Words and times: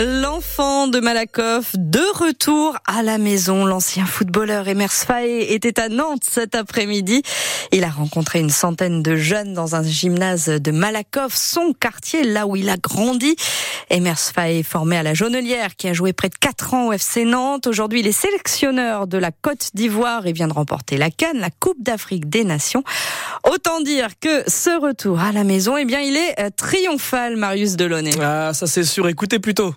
L'enfant 0.00 0.88
de 0.88 1.00
Malakoff, 1.00 1.72
de 1.76 2.00
retour 2.14 2.76
à 2.86 3.02
la 3.02 3.18
maison. 3.18 3.66
L'ancien 3.66 4.06
footballeur 4.06 4.66
Emers 4.66 4.90
était 5.20 5.78
à 5.78 5.90
Nantes 5.90 6.24
cet 6.26 6.54
après-midi. 6.54 7.22
Il 7.72 7.84
a 7.84 7.90
rencontré 7.90 8.40
une 8.40 8.48
centaine 8.48 9.02
de 9.02 9.16
jeunes 9.16 9.52
dans 9.52 9.76
un 9.76 9.82
gymnase 9.82 10.46
de 10.46 10.70
Malakoff, 10.70 11.34
son 11.34 11.74
quartier, 11.78 12.24
là 12.24 12.46
où 12.46 12.56
il 12.56 12.70
a 12.70 12.78
grandi. 12.78 13.36
Emers 13.90 14.32
est 14.38 14.62
formé 14.62 14.96
à 14.96 15.02
la 15.02 15.12
Jaunelière, 15.12 15.76
qui 15.76 15.88
a 15.88 15.92
joué 15.92 16.14
près 16.14 16.30
de 16.30 16.36
4 16.36 16.74
ans 16.74 16.88
au 16.88 16.92
FC 16.94 17.26
Nantes. 17.26 17.66
Aujourd'hui, 17.66 18.00
il 18.00 18.06
est 18.06 18.12
sélectionneur 18.12 19.06
de 19.06 19.18
la 19.18 19.30
Côte 19.30 19.70
d'Ivoire 19.74 20.26
et 20.26 20.32
vient 20.32 20.48
de 20.48 20.54
remporter 20.54 20.96
la 20.96 21.10
Cannes, 21.10 21.38
la 21.38 21.50
Coupe 21.50 21.82
d'Afrique 21.82 22.30
des 22.30 22.44
Nations. 22.44 22.82
Autant 23.50 23.80
dire 23.80 24.08
que 24.20 24.48
ce 24.48 24.80
retour 24.80 25.18
à 25.18 25.32
la 25.32 25.42
maison, 25.42 25.76
eh 25.76 25.84
bien, 25.84 26.00
il 26.00 26.16
est 26.16 26.40
euh, 26.40 26.50
triomphal, 26.56 27.36
Marius 27.36 27.76
Delaunay. 27.76 28.12
Ah, 28.20 28.52
ça 28.54 28.66
c'est 28.66 28.84
sûr. 28.84 29.08
Écoutez 29.08 29.40
plutôt. 29.40 29.74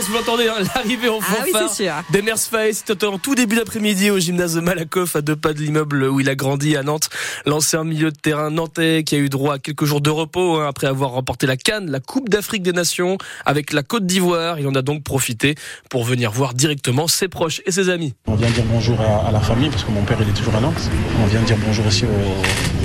L'ambiance, 0.00 0.08
vous 0.08 0.14
l'entendez, 0.14 0.48
hein, 0.48 0.62
l'arrivée 0.74 1.08
en 1.08 1.18
ah 1.20 1.22
fanfare 1.22 2.04
oui, 2.12 2.72
c'était 2.72 3.06
en 3.06 3.18
tout 3.18 3.34
début 3.34 3.56
d'après-midi 3.56 4.10
au 4.10 4.18
gymnase 4.18 4.54
de 4.54 4.60
Malakoff, 4.60 5.16
à 5.16 5.20
deux 5.22 5.36
pas 5.36 5.52
de 5.52 5.60
l'immeuble 5.60 6.04
où 6.04 6.20
il 6.20 6.28
a 6.28 6.34
grandi 6.34 6.76
à 6.76 6.82
Nantes. 6.82 7.08
L'ancien 7.46 7.84
milieu 7.84 8.10
de 8.10 8.16
terrain 8.16 8.50
nantais 8.50 9.04
qui 9.04 9.14
a 9.14 9.18
eu 9.18 9.28
droit 9.28 9.54
à 9.54 9.58
quelques 9.58 9.84
jours 9.84 10.00
de 10.00 10.10
repos 10.10 10.56
hein, 10.56 10.68
après 10.68 10.86
avoir 10.86 11.10
remporté 11.10 11.46
la 11.46 11.56
Cannes, 11.56 11.90
la 11.90 12.00
Coupe 12.00 12.28
d'Afrique 12.28 12.62
des 12.62 12.72
Nations 12.72 13.18
avec 13.44 13.72
la 13.72 13.82
Côte 13.82 14.06
d'Ivoire. 14.06 14.58
Il 14.58 14.66
en 14.66 14.74
a 14.74 14.82
donc 14.82 15.02
profité 15.02 15.54
pour 15.88 16.04
venir 16.04 16.30
voir 16.30 16.54
directement 16.54 17.08
ses 17.08 17.28
proches 17.28 17.62
et 17.66 17.72
ses 17.72 17.88
amis. 17.88 18.14
On 18.26 18.34
vient 18.34 18.50
dire 18.50 18.64
bonjour 18.66 19.00
à, 19.00 19.28
à 19.28 19.30
la 19.30 19.40
famille 19.40 19.70
parce 19.70 19.84
que 19.84 19.90
mon 19.90 20.02
père 20.02 20.18
il 20.20 20.28
est 20.28 20.34
toujours 20.34 20.54
à 20.54 20.60
Nantes. 20.60 20.90
On 21.22 21.26
vient 21.26 21.42
dire 21.42 21.56
bonjour 21.64 21.86
aussi 21.86 22.04
aux 22.04 22.79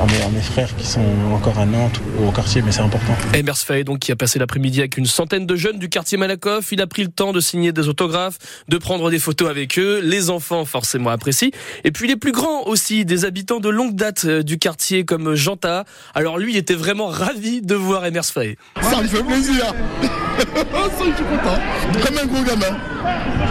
à 0.00 0.06
mes, 0.06 0.22
à 0.22 0.28
mes, 0.28 0.40
frères 0.40 0.74
qui 0.76 0.86
sont 0.86 1.04
encore 1.32 1.58
à 1.58 1.66
Nantes 1.66 2.00
ou 2.18 2.28
au 2.28 2.30
quartier, 2.32 2.62
mais 2.62 2.72
c'est 2.72 2.80
important. 2.80 3.14
Emers 3.32 3.56
Faye, 3.56 3.84
donc, 3.84 4.00
qui 4.00 4.12
a 4.12 4.16
passé 4.16 4.38
l'après-midi 4.38 4.80
avec 4.80 4.96
une 4.96 5.06
centaine 5.06 5.46
de 5.46 5.56
jeunes 5.56 5.78
du 5.78 5.88
quartier 5.88 6.18
Malakoff. 6.18 6.72
Il 6.72 6.80
a 6.80 6.86
pris 6.86 7.02
le 7.02 7.10
temps 7.10 7.32
de 7.32 7.40
signer 7.40 7.72
des 7.72 7.88
autographes, 7.88 8.38
de 8.68 8.78
prendre 8.78 9.10
des 9.10 9.18
photos 9.18 9.48
avec 9.48 9.78
eux. 9.78 10.00
Les 10.02 10.30
enfants, 10.30 10.64
forcément, 10.64 11.10
apprécient. 11.10 11.50
Et 11.84 11.90
puis 11.90 12.08
les 12.08 12.16
plus 12.16 12.32
grands 12.32 12.64
aussi, 12.66 13.04
des 13.04 13.24
habitants 13.24 13.60
de 13.60 13.68
longue 13.68 13.94
date 13.94 14.26
du 14.26 14.58
quartier 14.58 15.04
comme 15.04 15.34
Janta. 15.34 15.84
Alors 16.14 16.38
lui, 16.38 16.52
il 16.52 16.56
était 16.56 16.74
vraiment 16.74 17.06
ravi 17.06 17.62
de 17.62 17.74
voir 17.74 18.04
Emers 18.04 18.24
Faye. 18.24 18.56
Ça 18.82 19.02
me 19.02 19.06
fait 19.06 19.22
plaisir. 19.22 19.74
ça, 20.36 20.88
je 20.98 21.04
suis 21.04 21.24
content. 21.24 22.04
Comme 22.04 22.18
un 22.18 22.26
gros 22.26 22.42
gamin. 22.44 22.76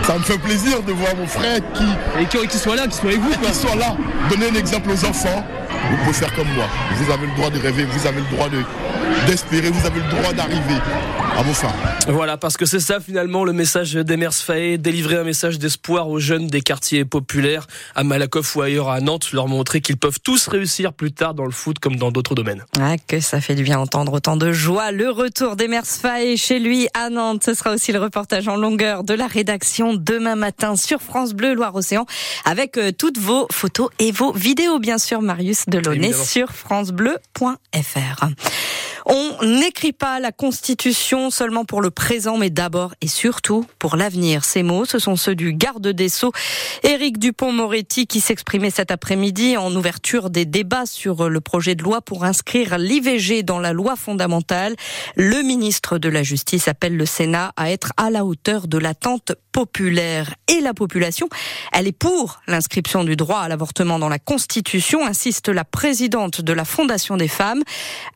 Ça 0.04 0.18
me 0.18 0.24
fait 0.24 0.38
plaisir 0.38 0.82
de 0.84 0.92
voir 0.92 1.16
mon 1.16 1.28
frère 1.28 1.60
qui. 1.74 1.84
Et 2.22 2.26
qui, 2.26 2.48
qui 2.48 2.58
soit 2.58 2.76
là, 2.76 2.88
qui 2.88 2.98
soit 2.98 3.10
avec 3.10 3.22
vous. 3.22 3.32
Qui 3.32 3.54
soit 3.54 3.76
là. 3.76 3.96
Donner 4.30 4.50
un 4.50 4.56
exemple 4.56 4.90
aux 4.90 5.06
enfants. 5.06 5.46
Vous 5.90 5.98
pouvez 5.98 6.14
faire 6.14 6.34
comme 6.34 6.48
moi. 6.56 6.66
Vous 6.96 7.12
avez 7.12 7.28
le 7.28 7.34
droit 7.36 7.50
de 7.50 7.60
rêver, 7.60 7.86
vous 7.86 8.08
avez 8.08 8.22
le 8.22 8.36
droit 8.36 8.50
de 8.50 8.64
d'espérer, 9.26 9.70
vous 9.70 9.86
avez 9.86 10.00
le 10.00 10.10
droit 10.10 10.34
d'arriver 10.34 10.76
à 11.38 11.42
vos 11.42 11.54
fins. 11.54 11.74
Voilà, 12.08 12.38
parce 12.38 12.58
que 12.58 12.66
c'est 12.66 12.80
ça 12.80 13.00
finalement 13.00 13.44
le 13.44 13.54
message 13.54 13.94
d'Emers 13.94 14.34
Faé, 14.34 14.78
délivrer 14.78 15.18
un 15.18 15.24
message 15.24 15.60
d'espoir 15.60 16.10
aux 16.10 16.20
jeunes 16.20 16.48
des 16.48 16.62
quartiers 16.62 17.06
populaires 17.06 17.68
à 17.96 18.04
Malakoff 18.04 18.56
ou 18.56 18.62
ailleurs 18.62 18.90
à 18.90 19.00
Nantes, 19.02 19.32
leur 19.32 19.48
montrer 19.48 19.82
qu'ils 19.82 19.98
peuvent 19.98 20.20
tous 20.22 20.48
réussir 20.48 20.94
plus 20.94 21.12
tard 21.12 21.34
dans 21.34 21.46
le 21.46 21.52
foot 21.52 21.80
comme 21.80 21.96
dans 21.96 22.12
d'autres 22.12 22.36
domaines. 22.36 22.64
Ah, 22.80 22.96
que 23.08 23.20
ça 23.20 23.42
fait 23.42 23.56
du 23.56 23.64
bien 23.64 23.80
entendre 23.80 24.14
autant 24.14 24.38
de 24.38 24.52
joie. 24.52 24.92
Le 24.92 25.10
retour 25.10 25.56
d'Emers 25.56 25.86
Faé 25.86 26.38
chez 26.38 26.60
lui 26.60 26.88
à 26.94 27.10
Nantes, 27.10 27.44
ce 27.46 27.54
sera 27.54 27.72
aussi 27.72 27.92
le 27.92 28.00
reportage 28.00 28.48
en 28.48 28.56
longueur 28.56 29.04
de 29.04 29.14
la 29.14 29.28
rédaction 29.28 29.94
demain 29.94 30.36
matin 30.36 30.76
sur 30.76 31.02
France 31.02 31.34
Bleu 31.34 31.54
Loire-Océan 31.54 32.06
avec 32.46 32.78
euh, 32.78 32.92
toutes 32.92 33.18
vos 33.18 33.48
photos 33.52 33.90
et 34.00 34.12
vos 34.12 34.34
vidéos 34.34 34.80
bien 34.80 34.98
sûr 34.98 35.22
Marius 35.22 35.66
Delaunay 35.68 36.14
sur 36.14 36.50
francebleu.fr. 36.50 38.26
On 39.06 39.46
n'écrit 39.46 39.92
pas 39.92 40.20
la 40.20 40.32
Constitution 40.32 41.30
seulement 41.30 41.66
pour 41.66 41.82
le 41.82 41.92
présent, 41.92 42.38
mais 42.38 42.50
d'abord 42.50 42.94
et 43.02 43.08
surtout 43.08 43.66
pour 43.80 43.96
l'avenir. 43.96 44.46
Ces 44.46 44.64
mots, 44.64 44.86
ce 44.86 45.00
sont 45.00 45.16
ceux 45.16 45.36
du 45.36 45.54
garde 45.54 45.88
des 45.88 46.10
Sceaux, 46.10 46.32
Éric 46.84 47.18
Dupont-Moretti, 47.18 48.08
qui 48.08 48.22
s'exprimait 48.22 48.70
cet 48.70 48.92
après-midi 48.92 49.58
en 49.58 49.76
ouverture 49.76 50.30
des 50.30 50.46
débats 50.46 50.86
sur 50.86 51.30
le 51.30 51.42
projet 51.42 51.76
de 51.76 51.84
loi 51.84 52.02
pour 52.02 52.24
inscrire 52.24 52.78
l'IVG 52.78 53.44
dans 53.44 53.60
la 53.60 53.74
loi 53.74 53.96
fondamentale. 53.96 54.76
Le 55.16 55.42
ministre 55.44 55.98
de 55.98 56.10
la 56.10 56.24
Justice 56.24 56.68
appelle 56.68 56.96
le 56.96 57.06
Sénat 57.06 57.52
à 57.58 57.72
être 57.72 57.92
à 57.98 58.10
la 58.10 58.26
hauteur 58.26 58.68
de 58.68 58.78
l'attente 58.78 59.34
populaire. 59.52 60.34
Et 60.48 60.62
la 60.62 60.74
population, 60.74 61.30
elle 61.72 61.88
est 61.88 61.98
pour 61.98 62.42
l'inscription 62.48 63.04
du 63.04 63.16
droit 63.16 63.40
à 63.40 63.48
l'avortement 63.48 64.00
dans 64.00 64.10
la 64.10 64.20
Constitution, 64.20 65.06
insiste 65.06 65.50
la 65.50 65.64
présidente 65.64 66.42
de 66.42 66.54
la 66.54 66.66
Fondation 66.66 67.18
des 67.18 67.28
femmes, 67.28 67.62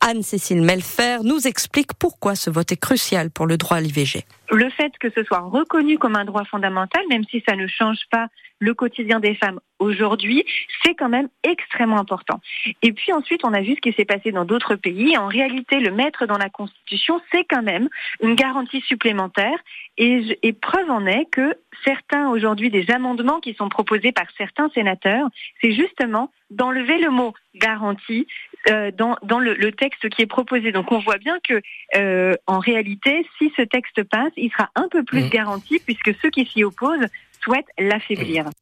Anne-Cécile 0.02 0.62
Melfer, 0.78 1.24
nous 1.24 1.48
explique 1.48 1.96
pourquoi 1.96 2.36
ce 2.36 2.52
vote 2.52 2.72
est 2.72 2.80
crucial 2.80 3.32
pour 3.32 3.48
le 3.48 3.58
droit 3.58 3.78
à 3.78 3.82
l'IVG. 3.82 4.26
Le 4.52 4.70
fait 4.70 4.92
que 5.00 5.10
ce 5.10 5.24
soit 5.24 5.40
reconnu 5.40 5.98
comme 5.98 6.16
un 6.16 6.24
droit 6.24 6.46
fondamental, 6.46 7.02
même 7.10 7.24
si 7.32 7.44
ça 7.50 7.56
ne 7.56 7.66
change 7.66 8.02
pas 8.12 8.28
le 8.60 8.76
quotidien 8.76 9.20
des 9.20 9.34
femmes 9.34 9.60
aujourd'hui, 9.80 10.46
c'est 10.84 10.94
quand 10.94 11.10
même 11.10 11.30
extrêmement 11.44 12.00
important. 12.00 12.40
Et 12.84 12.92
puis 12.92 13.12
ensuite, 13.12 13.44
on 13.44 13.54
a 13.54 13.62
vu 13.62 13.76
ce 13.76 13.82
qui 13.82 13.94
s'est 13.94 14.06
passé 14.06 14.32
dans 14.32 14.46
d'autres 14.46 14.76
pays. 14.76 15.18
En 15.18 15.28
réalité, 15.28 15.80
le 15.80 15.92
mettre 15.92 16.28
dans 16.28 16.38
la 16.38 16.50
Constitution, 16.50 17.20
c'est 17.32 17.44
quand 17.44 17.64
même 17.64 17.90
une 18.22 18.36
garantie 18.36 18.82
supplémentaire. 18.82 19.58
Et 19.98 20.54
preuve 20.54 20.90
en 20.92 21.06
est 21.08 21.26
que 21.32 21.56
certains 21.84 22.30
aujourd'hui 22.30 22.70
des 22.70 22.90
amendements 22.92 23.40
qui 23.40 23.56
sont 23.56 23.70
proposés 23.70 24.12
par 24.12 24.26
certains 24.38 24.70
sénateurs, 24.70 25.28
c'est 25.62 25.74
justement 25.74 26.32
d'enlever 26.50 27.00
le 27.00 27.10
mot 27.10 27.34
garantie 27.56 28.28
euh, 28.70 28.92
dans, 28.92 29.16
dans 29.24 29.40
le, 29.40 29.54
le, 29.54 29.72
texte 29.72 30.10
qui 30.10 30.22
est 30.22 30.28
proposé. 30.28 30.72
Donc 30.72 30.92
on 30.92 31.00
voit 31.00 31.18
bien 31.18 31.38
que 31.48 31.62
euh, 31.96 32.36
en 32.48 32.60
réalité, 32.60 33.26
si 33.38 33.52
ce 33.56 33.62
texte 33.62 34.04
passe, 34.04 34.32
il 34.36 34.52
sera 34.52 34.70
un 34.76 34.88
peu 34.90 35.04
plus 35.04 35.24
mmh. 35.24 35.30
garanti 35.30 35.80
puisque 35.80 36.14
ceux 36.22 36.30
qui 36.30 36.46
s'y 36.46 36.64
opposent 36.64 37.08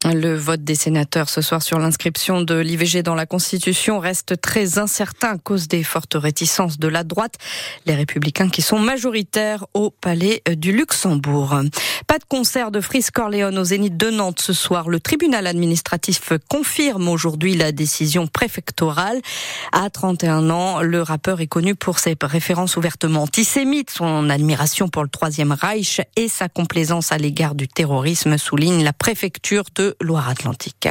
Le 0.04 0.36
vote 0.36 0.62
des 0.62 0.76
sénateurs 0.76 1.28
ce 1.28 1.40
soir 1.40 1.60
sur 1.60 1.80
l'inscription 1.80 2.42
de 2.42 2.54
l'IVG 2.54 3.02
dans 3.02 3.16
la 3.16 3.26
Constitution 3.26 3.98
reste 3.98 4.40
très 4.40 4.78
incertain 4.78 5.34
à 5.34 5.38
cause 5.38 5.66
des 5.66 5.82
fortes 5.82 6.14
réticences 6.14 6.78
de 6.78 6.86
la 6.86 7.02
droite, 7.02 7.34
les 7.86 7.96
républicains 7.96 8.48
qui 8.48 8.62
sont 8.62 8.78
majoritaires 8.78 9.66
au 9.74 9.90
Palais 9.90 10.40
du 10.56 10.70
Luxembourg. 10.70 11.62
Pas 12.06 12.18
de 12.18 12.24
concert 12.28 12.70
de 12.70 12.80
Fris 12.80 13.06
Corleone 13.12 13.58
au 13.58 13.64
Zénith 13.64 13.96
de 13.96 14.10
Nantes 14.10 14.40
ce 14.40 14.52
soir. 14.52 14.88
Le 14.88 15.00
tribunal 15.00 15.48
administratif 15.48 16.32
confirme 16.48 17.08
aujourd'hui 17.08 17.56
la 17.56 17.72
décision 17.72 18.28
préfectorale. 18.28 19.20
À 19.72 19.90
31 19.90 20.48
ans, 20.50 20.82
le 20.82 21.02
rappeur 21.02 21.40
est 21.40 21.48
connu 21.48 21.74
pour 21.74 21.98
ses 21.98 22.14
références 22.20 22.76
ouvertement 22.76 23.24
antisémites, 23.24 23.90
son 23.90 24.30
admiration 24.30 24.88
pour 24.88 25.02
le 25.02 25.08
Troisième 25.08 25.50
Reich 25.50 26.00
et 26.14 26.28
sa 26.28 26.48
complaisance 26.48 27.10
à 27.10 27.18
l'égard 27.18 27.56
du 27.56 27.66
terrorisme 27.66 28.38
souligne 28.38 28.75
la 28.82 28.92
préfecture 28.92 29.64
de 29.74 29.96
Loire-Atlantique. 30.00 30.88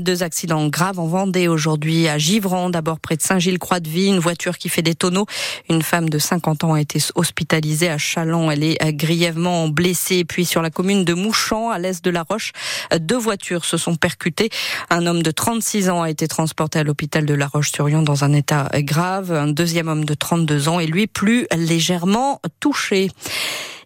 Deux 0.00 0.22
accidents 0.22 0.66
graves 0.68 0.98
en 0.98 1.06
Vendée 1.06 1.46
aujourd'hui 1.48 2.08
à 2.08 2.18
Givran, 2.18 2.70
d'abord 2.70 2.98
près 2.98 3.16
de 3.16 3.22
Saint-Gilles-Croix-de-Vie, 3.22 4.08
une 4.08 4.18
voiture 4.18 4.58
qui 4.58 4.68
fait 4.68 4.82
des 4.82 4.94
tonneaux. 4.94 5.26
Une 5.68 5.82
femme 5.82 6.08
de 6.08 6.18
50 6.18 6.64
ans 6.64 6.74
a 6.74 6.80
été 6.80 6.98
hospitalisée 7.14 7.88
à 7.88 7.98
Chalon, 7.98 8.50
elle 8.50 8.64
est 8.64 8.78
grièvement 8.94 9.68
blessée. 9.68 10.24
Puis 10.24 10.44
sur 10.44 10.62
la 10.62 10.70
commune 10.70 11.04
de 11.04 11.14
Mouchamp, 11.14 11.70
à 11.70 11.78
l'est 11.78 12.04
de 12.04 12.10
la 12.10 12.22
Roche, 12.22 12.52
deux 12.98 13.18
voitures 13.18 13.64
se 13.64 13.76
sont 13.76 13.94
percutées. 13.94 14.50
Un 14.90 15.06
homme 15.06 15.22
de 15.22 15.30
36 15.30 15.90
ans 15.90 16.02
a 16.02 16.10
été 16.10 16.26
transporté 16.28 16.78
à 16.78 16.84
l'hôpital 16.84 17.24
de 17.26 17.34
la 17.34 17.46
Roche-sur-Yon 17.46 18.02
dans 18.02 18.24
un 18.24 18.32
état 18.32 18.68
grave. 18.74 19.32
Un 19.32 19.48
deuxième 19.48 19.88
homme 19.88 20.04
de 20.04 20.14
32 20.14 20.68
ans 20.68 20.80
est 20.80 20.86
lui 20.86 21.06
plus 21.06 21.46
légèrement 21.54 22.40
touché. 22.60 23.10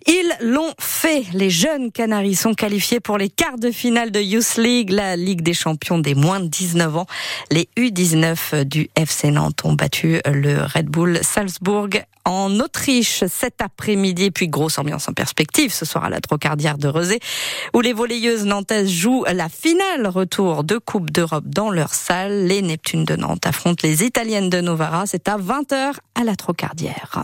Ils 0.08 0.32
l'ont 0.40 0.72
fait. 0.78 1.26
Les 1.34 1.50
jeunes 1.50 1.92
Canaries 1.92 2.34
sont 2.34 2.54
qualifiés 2.54 2.98
pour 2.98 3.18
les 3.18 3.28
quarts 3.28 3.58
de 3.58 3.70
finale 3.70 4.10
de 4.10 4.20
Youth 4.20 4.56
League, 4.56 4.88
la 4.88 5.16
Ligue 5.16 5.42
des 5.42 5.52
champions 5.52 5.98
des 5.98 6.14
moins 6.14 6.40
de 6.40 6.46
19 6.46 6.96
ans. 6.96 7.06
Les 7.50 7.68
U19 7.76 8.64
du 8.64 8.88
FC 8.96 9.30
Nantes 9.30 9.60
ont 9.64 9.74
battu 9.74 10.20
le 10.24 10.62
Red 10.62 10.86
Bull 10.86 11.18
Salzbourg 11.22 11.88
en 12.28 12.60
Autriche 12.60 13.24
cet 13.26 13.62
après-midi. 13.62 14.30
Puis 14.30 14.48
grosse 14.48 14.78
ambiance 14.78 15.08
en 15.08 15.14
perspective 15.14 15.72
ce 15.72 15.86
soir 15.86 16.04
à 16.04 16.10
la 16.10 16.20
Trocardière 16.20 16.76
de 16.76 16.86
Rezé, 16.86 17.20
où 17.74 17.80
les 17.80 17.94
volleyeuses 17.94 18.44
nantaises 18.44 18.90
jouent 18.90 19.24
la 19.32 19.48
finale 19.48 20.06
retour 20.06 20.62
de 20.62 20.76
Coupe 20.76 21.10
d'Europe 21.10 21.46
dans 21.46 21.70
leur 21.70 21.94
salle. 21.94 22.46
Les 22.46 22.60
Neptunes 22.60 23.06
de 23.06 23.16
Nantes 23.16 23.46
affrontent 23.46 23.86
les 23.86 24.04
Italiennes 24.04 24.50
de 24.50 24.60
Novara. 24.60 25.04
C'est 25.06 25.28
à 25.28 25.38
20h 25.38 25.94
à 26.14 26.24
la 26.24 26.36
Trocardière. 26.36 27.22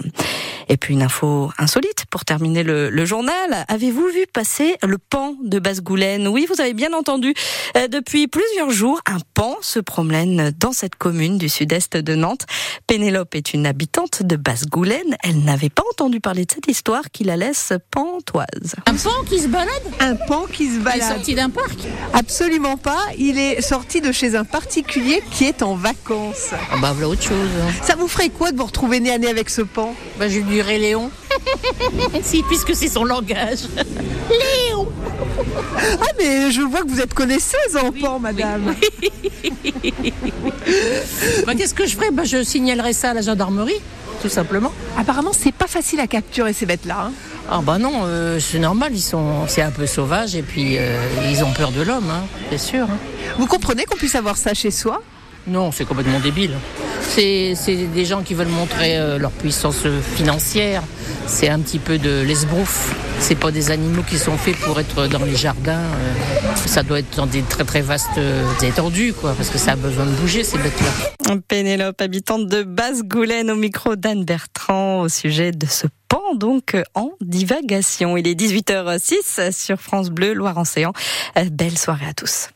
Et 0.70 0.78
puis 0.78 0.94
une 0.94 1.02
info 1.02 1.50
insolite 1.58 2.06
pour 2.10 2.24
terminer 2.24 2.62
le, 2.62 2.88
le 2.88 3.04
journal. 3.04 3.66
Avez-vous 3.68 4.08
vu 4.08 4.26
passer 4.32 4.76
le 4.82 4.96
pan 4.96 5.34
de 5.42 5.58
Basse-Goulaine 5.58 6.26
Oui, 6.28 6.46
vous 6.48 6.62
avez 6.62 6.72
bien 6.72 6.94
entendu. 6.94 7.34
Euh, 7.76 7.88
depuis 7.88 8.26
plusieurs 8.26 8.70
jours, 8.70 9.00
un 9.04 9.18
pan 9.34 9.56
se 9.60 9.80
promène 9.80 10.52
dans 10.58 10.72
cette 10.72 10.94
commune 10.94 11.36
du 11.36 11.50
sud-est 11.50 11.98
de 11.98 12.14
Nantes. 12.14 12.46
Pénélope 12.86 13.34
est 13.34 13.52
une 13.52 13.66
habitante 13.66 14.22
de 14.22 14.36
Basse-Goulaine 14.36 14.93
Elle 15.22 15.44
n'avait 15.44 15.70
pas 15.70 15.82
entendu 15.90 16.20
parler 16.20 16.44
de 16.44 16.52
cette 16.52 16.68
histoire 16.68 17.10
qui 17.12 17.24
la 17.24 17.36
laisse 17.36 17.72
pantoise. 17.90 18.74
Un 18.86 18.94
pan 18.94 19.22
qui 19.28 19.40
se 19.40 19.48
balade 19.48 19.68
Un 20.00 20.14
pan 20.14 20.46
qui 20.50 20.66
se 20.66 20.72
Il 20.74 20.80
est 20.80 20.84
balade 20.84 21.02
sorti 21.16 21.34
d'un 21.34 21.50
parc 21.50 21.78
Absolument 22.12 22.76
pas. 22.76 23.00
Il 23.18 23.38
est 23.38 23.60
sorti 23.60 24.00
de 24.00 24.12
chez 24.12 24.36
un 24.36 24.44
particulier 24.44 25.22
qui 25.30 25.44
est 25.44 25.62
en 25.62 25.74
vacances. 25.74 26.50
Ah 26.52 26.76
bah 26.80 26.92
voilà 26.92 27.08
autre 27.08 27.22
chose. 27.22 27.50
Ça 27.82 27.96
vous 27.96 28.08
ferait 28.08 28.28
quoi 28.30 28.52
de 28.52 28.56
vous 28.56 28.66
retrouver 28.66 29.00
nez 29.00 29.12
à 29.12 29.18
nez 29.18 29.28
avec 29.28 29.50
ce 29.50 29.62
pan? 29.62 29.94
Bah 30.18 30.28
je 30.28 30.36
lui 30.38 30.44
dirais 30.44 30.78
Léon. 30.78 31.10
si, 32.22 32.42
puisque 32.44 32.74
c'est 32.74 32.88
son 32.88 33.04
langage. 33.04 33.60
Léon 34.30 34.88
Ah 36.00 36.12
mais 36.18 36.50
je 36.50 36.60
vois 36.62 36.82
que 36.82 36.88
vous 36.88 37.00
êtes 37.00 37.14
connaisseuse 37.14 37.76
en 37.82 37.90
pan, 37.92 38.18
madame. 38.18 38.74
Bah 41.46 41.54
qu'est-ce 41.54 41.74
que 41.74 41.86
je 41.86 41.94
ferais? 41.96 42.10
Bah 42.10 42.24
je 42.24 42.42
signalerais 42.42 42.92
ça 42.92 43.10
à 43.10 43.14
la 43.14 43.20
gendarmerie, 43.20 43.80
tout 44.24 44.30
simplement. 44.30 44.72
Apparemment, 44.96 45.32
c'est 45.34 45.52
pas 45.52 45.66
facile 45.66 46.00
à 46.00 46.06
capturer 46.06 46.54
ces 46.54 46.64
bêtes-là. 46.64 47.08
hein. 47.08 47.12
Ah 47.50 47.60
bah 47.62 47.76
non, 47.76 48.04
euh, 48.06 48.40
c'est 48.40 48.58
normal, 48.58 48.92
ils 48.94 49.02
sont, 49.02 49.46
c'est 49.48 49.60
un 49.60 49.70
peu 49.70 49.84
sauvage 49.86 50.34
et 50.34 50.40
puis 50.40 50.78
euh, 50.78 50.96
ils 51.30 51.44
ont 51.44 51.50
peur 51.52 51.72
de 51.72 51.82
l'homme, 51.82 52.08
hein, 52.10 52.24
c'est 52.50 52.56
sûr. 52.56 52.84
hein. 52.84 52.96
Vous 53.38 53.46
comprenez 53.46 53.84
qu'on 53.84 53.98
puisse 53.98 54.14
avoir 54.14 54.38
ça 54.38 54.54
chez 54.54 54.70
soi? 54.70 55.02
Non, 55.46 55.70
c'est 55.72 55.84
complètement 55.84 56.20
débile. 56.20 56.52
C'est, 57.02 57.52
c'est 57.54 57.76
des 57.76 58.06
gens 58.06 58.22
qui 58.22 58.32
veulent 58.32 58.48
montrer 58.48 58.96
euh, 58.96 59.18
leur 59.18 59.30
puissance 59.30 59.82
financière. 60.16 60.82
C'est 61.26 61.48
un 61.48 61.58
petit 61.60 61.78
peu 61.78 61.98
de 61.98 62.22
l'esbrouf. 62.22 62.94
C'est 63.20 63.34
pas 63.34 63.50
des 63.50 63.70
animaux 63.70 64.02
qui 64.02 64.18
sont 64.18 64.36
faits 64.36 64.56
pour 64.56 64.78
être 64.78 65.06
dans 65.08 65.24
les 65.24 65.36
jardins. 65.36 65.78
euh. 65.78 66.54
ça 66.66 66.82
doit 66.82 66.98
être 66.98 67.16
dans 67.16 67.26
des 67.26 67.42
très 67.42 67.64
très 67.64 67.80
vastes 67.80 68.18
euh, 68.18 68.44
étendues, 68.62 69.12
quoi, 69.12 69.32
parce 69.34 69.48
que 69.48 69.58
ça 69.58 69.72
a 69.72 69.76
besoin 69.76 70.04
de 70.04 70.10
bouger 70.12 70.44
ces 70.44 70.58
bêtes-là. 70.58 71.36
Pénélope, 71.48 72.00
habitante 72.00 72.46
de 72.48 72.62
Basse-Goulaine, 72.62 73.50
au 73.50 73.56
micro 73.56 73.96
d'Anne 73.96 74.24
Bertrand, 74.24 75.00
au 75.00 75.08
sujet 75.08 75.52
de 75.52 75.66
ce 75.66 75.86
pan, 76.08 76.20
donc 76.34 76.76
en 76.94 77.10
divagation. 77.20 78.16
Il 78.16 78.26
est 78.28 78.38
18h06 78.38 79.52
sur 79.52 79.80
France 79.80 80.10
Bleu, 80.10 80.34
Loire-Océan. 80.34 80.92
Euh, 81.38 81.44
Belle 81.50 81.78
soirée 81.78 82.06
à 82.06 82.14
tous. 82.14 82.48